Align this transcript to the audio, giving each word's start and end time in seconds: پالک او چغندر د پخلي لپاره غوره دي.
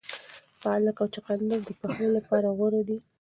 پالک 0.61 0.97
او 1.01 1.07
چغندر 1.13 1.59
د 1.65 1.69
پخلي 1.81 2.07
لپاره 2.17 2.47
غوره 2.57 2.81
دي. 2.87 2.97